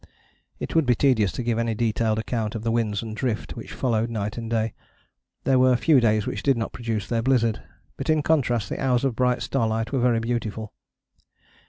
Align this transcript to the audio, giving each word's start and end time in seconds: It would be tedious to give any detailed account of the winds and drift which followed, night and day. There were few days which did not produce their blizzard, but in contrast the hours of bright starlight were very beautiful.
It 0.59 0.73
would 0.73 0.87
be 0.87 0.95
tedious 0.95 1.31
to 1.33 1.43
give 1.43 1.59
any 1.59 1.75
detailed 1.75 2.17
account 2.17 2.55
of 2.55 2.63
the 2.63 2.71
winds 2.71 3.03
and 3.03 3.15
drift 3.15 3.55
which 3.55 3.71
followed, 3.71 4.09
night 4.09 4.35
and 4.35 4.49
day. 4.49 4.73
There 5.43 5.59
were 5.59 5.75
few 5.75 5.99
days 5.99 6.25
which 6.25 6.41
did 6.41 6.57
not 6.57 6.73
produce 6.73 7.05
their 7.05 7.21
blizzard, 7.21 7.61
but 7.97 8.09
in 8.09 8.23
contrast 8.23 8.69
the 8.69 8.83
hours 8.83 9.05
of 9.05 9.15
bright 9.15 9.43
starlight 9.43 9.91
were 9.91 9.99
very 9.99 10.19
beautiful. 10.19 10.73